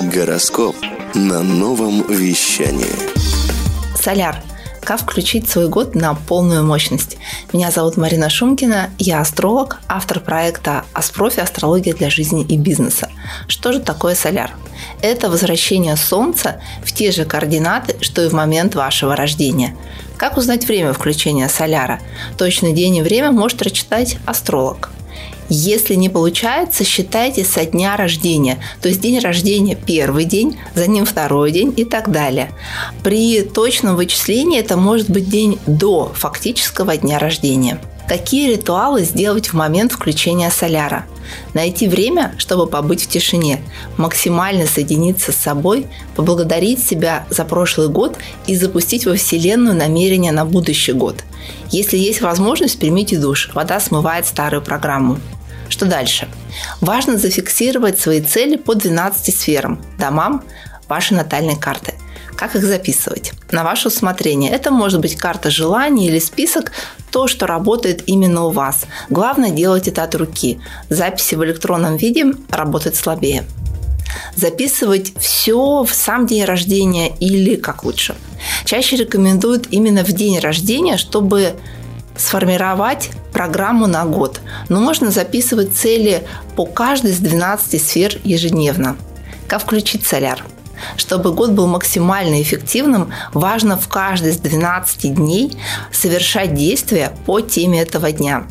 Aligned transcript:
Гороскоп 0.00 0.76
на 1.14 1.42
новом 1.42 2.06
вещании. 2.06 2.86
Соляр. 4.00 4.40
Как 4.80 5.00
включить 5.00 5.48
свой 5.48 5.68
год 5.68 5.96
на 5.96 6.14
полную 6.14 6.64
мощность? 6.64 7.18
Меня 7.52 7.72
зовут 7.72 7.96
Марина 7.96 8.30
Шумкина, 8.30 8.90
я 8.98 9.20
астролог, 9.20 9.80
автор 9.88 10.20
проекта 10.20 10.84
«Аспрофи. 10.92 11.40
Астрология 11.40 11.94
для 11.94 12.10
жизни 12.10 12.44
и 12.44 12.56
бизнеса». 12.56 13.10
Что 13.48 13.72
же 13.72 13.80
такое 13.80 14.14
соляр? 14.14 14.52
Это 15.02 15.28
возвращение 15.28 15.96
Солнца 15.96 16.60
в 16.84 16.92
те 16.92 17.10
же 17.10 17.24
координаты, 17.24 17.96
что 18.00 18.24
и 18.24 18.28
в 18.28 18.32
момент 18.32 18.76
вашего 18.76 19.16
рождения. 19.16 19.76
Как 20.16 20.36
узнать 20.36 20.68
время 20.68 20.92
включения 20.92 21.48
соляра? 21.48 22.00
Точный 22.38 22.72
день 22.72 22.96
и 22.96 23.02
время 23.02 23.32
может 23.32 23.58
прочитать 23.58 24.16
астролог– 24.26 24.90
если 25.48 25.94
не 25.94 26.08
получается, 26.08 26.84
считайте 26.84 27.44
со 27.44 27.64
дня 27.64 27.96
рождения. 27.96 28.58
То 28.82 28.88
есть 28.88 29.00
день 29.00 29.18
рождения– 29.18 29.76
первый 29.86 30.24
день, 30.24 30.58
за 30.74 30.86
ним 30.86 31.06
второй 31.06 31.52
день 31.52 31.72
и 31.76 31.84
так 31.84 32.10
далее. 32.10 32.52
При 33.02 33.42
точном 33.42 33.96
вычислении 33.96 34.58
это 34.58 34.76
может 34.76 35.08
быть 35.08 35.28
день 35.28 35.58
до 35.66 36.12
фактического 36.14 36.96
дня 36.96 37.18
рождения. 37.18 37.80
Какие 38.08 38.52
ритуалы 38.52 39.04
сделать 39.04 39.48
в 39.48 39.52
момент 39.52 39.92
включения 39.92 40.50
соляра? 40.50 41.04
Найти 41.52 41.88
время, 41.88 42.34
чтобы 42.38 42.66
побыть 42.66 43.02
в 43.04 43.08
тишине, 43.08 43.60
максимально 43.98 44.66
соединиться 44.66 45.30
с 45.30 45.36
собой, 45.36 45.86
поблагодарить 46.16 46.82
себя 46.82 47.26
за 47.28 47.44
прошлый 47.44 47.88
год 47.88 48.16
и 48.46 48.56
запустить 48.56 49.04
во 49.04 49.14
Вселенную 49.14 49.76
намерения 49.76 50.32
на 50.32 50.46
будущий 50.46 50.92
год. 50.92 51.22
Если 51.70 51.98
есть 51.98 52.22
возможность, 52.22 52.78
примите 52.78 53.18
душ. 53.18 53.50
Вода 53.54 53.78
смывает 53.78 54.26
старую 54.26 54.62
программу. 54.62 55.18
Что 55.68 55.86
дальше? 55.86 56.28
Важно 56.80 57.18
зафиксировать 57.18 58.00
свои 58.00 58.20
цели 58.20 58.56
по 58.56 58.74
12 58.74 59.34
сферам, 59.34 59.84
домам 59.98 60.44
вашей 60.88 61.14
натальной 61.14 61.56
карты. 61.56 61.94
Как 62.36 62.54
их 62.54 62.64
записывать? 62.64 63.32
На 63.50 63.64
ваше 63.64 63.88
усмотрение. 63.88 64.52
Это 64.52 64.70
может 64.70 65.00
быть 65.00 65.16
карта 65.16 65.50
желаний 65.50 66.06
или 66.06 66.20
список, 66.20 66.70
то, 67.10 67.26
что 67.26 67.46
работает 67.46 68.04
именно 68.06 68.44
у 68.44 68.50
вас. 68.50 68.84
Главное 69.10 69.50
делать 69.50 69.88
это 69.88 70.04
от 70.04 70.14
руки. 70.14 70.60
Записи 70.88 71.34
в 71.34 71.44
электронном 71.44 71.96
виде 71.96 72.26
работают 72.50 72.94
слабее. 72.94 73.44
Записывать 74.36 75.12
все 75.18 75.82
в 75.82 75.92
сам 75.92 76.26
день 76.26 76.44
рождения 76.44 77.08
или 77.18 77.56
как 77.56 77.82
лучше. 77.82 78.14
Чаще 78.64 78.96
рекомендуют 78.96 79.66
именно 79.70 80.04
в 80.04 80.12
день 80.12 80.38
рождения, 80.38 80.96
чтобы 80.96 81.54
сформировать 82.16 83.10
программу 83.38 83.86
на 83.86 84.04
год, 84.04 84.40
но 84.68 84.80
можно 84.80 85.12
записывать 85.12 85.76
цели 85.76 86.26
по 86.56 86.66
каждой 86.66 87.12
из 87.12 87.18
12 87.18 87.80
сфер 87.80 88.18
ежедневно. 88.24 88.96
Как 89.46 89.62
включить 89.62 90.04
соляр? 90.04 90.44
Чтобы 90.96 91.32
год 91.32 91.52
был 91.52 91.68
максимально 91.68 92.42
эффективным, 92.42 93.12
важно 93.32 93.78
в 93.78 93.86
каждый 93.86 94.32
из 94.32 94.38
12 94.38 95.14
дней 95.14 95.56
совершать 95.92 96.54
действия 96.54 97.12
по 97.26 97.40
теме 97.40 97.80
этого 97.80 98.10
дня. 98.10 98.44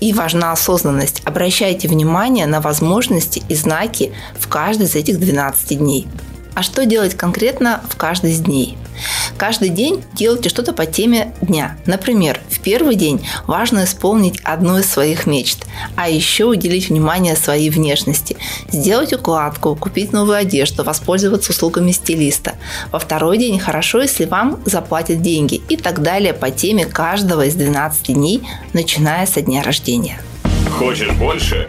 И 0.00 0.14
важна 0.14 0.52
осознанность. 0.52 1.20
Обращайте 1.26 1.86
внимание 1.86 2.46
на 2.46 2.62
возможности 2.62 3.42
и 3.50 3.54
знаки 3.54 4.14
в 4.40 4.48
каждый 4.48 4.86
из 4.86 4.94
этих 4.94 5.20
12 5.20 5.78
дней. 5.78 6.08
А 6.54 6.62
что 6.62 6.86
делать 6.86 7.14
конкретно 7.14 7.82
в 7.90 7.96
каждый 7.96 8.30
из 8.30 8.40
дней? 8.40 8.78
Каждый 9.36 9.68
день 9.68 10.02
делайте 10.14 10.48
что-то 10.48 10.72
по 10.72 10.86
теме 10.86 11.34
дня. 11.40 11.76
Например, 11.86 12.40
в 12.48 12.60
первый 12.60 12.94
день 12.94 13.26
важно 13.46 13.84
исполнить 13.84 14.40
одну 14.44 14.78
из 14.78 14.90
своих 14.90 15.26
мечт, 15.26 15.66
а 15.96 16.08
еще 16.08 16.44
уделить 16.44 16.88
внимание 16.88 17.36
своей 17.36 17.70
внешности. 17.70 18.36
Сделать 18.70 19.12
укладку, 19.12 19.74
купить 19.76 20.12
новую 20.12 20.36
одежду, 20.36 20.84
воспользоваться 20.84 21.52
услугами 21.52 21.92
стилиста. 21.92 22.54
Во 22.92 22.98
второй 22.98 23.38
день 23.38 23.58
хорошо, 23.58 24.02
если 24.02 24.24
вам 24.24 24.60
заплатят 24.64 25.20
деньги 25.20 25.60
и 25.68 25.76
так 25.76 26.02
далее 26.02 26.32
по 26.32 26.50
теме 26.50 26.86
каждого 26.86 27.46
из 27.46 27.54
12 27.54 28.14
дней, 28.14 28.42
начиная 28.72 29.26
со 29.26 29.40
дня 29.40 29.62
рождения. 29.62 30.20
Хочешь 30.70 31.12
больше? 31.12 31.68